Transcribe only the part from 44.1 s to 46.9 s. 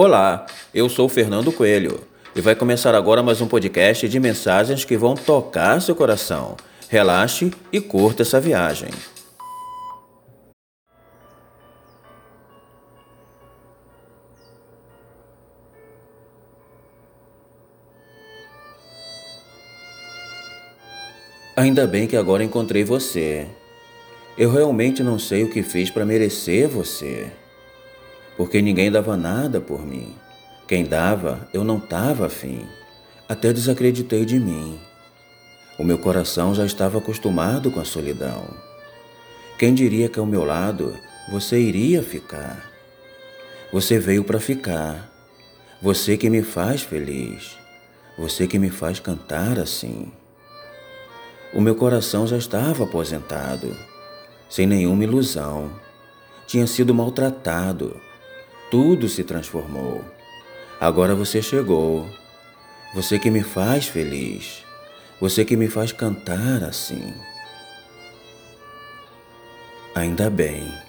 para ficar. Você que me faz